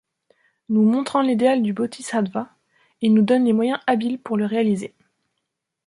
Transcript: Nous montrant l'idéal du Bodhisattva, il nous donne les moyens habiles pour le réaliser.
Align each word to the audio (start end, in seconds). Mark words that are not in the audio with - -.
Nous 0.69 0.81
montrant 0.81 1.21
l'idéal 1.21 1.61
du 1.61 1.73
Bodhisattva, 1.73 2.49
il 3.01 3.13
nous 3.13 3.21
donne 3.21 3.45
les 3.45 3.53
moyens 3.53 3.77
habiles 3.85 4.17
pour 4.17 4.35
le 4.35 4.47
réaliser. 4.47 4.95